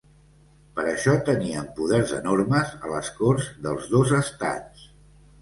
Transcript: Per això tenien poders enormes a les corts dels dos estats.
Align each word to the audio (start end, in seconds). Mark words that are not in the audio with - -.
Per 0.77 0.85
això 0.93 1.13
tenien 1.27 1.67
poders 1.81 2.13
enormes 2.21 2.73
a 2.87 2.91
les 2.95 3.11
corts 3.19 3.53
dels 3.67 3.87
dos 3.95 4.17
estats. 4.23 4.91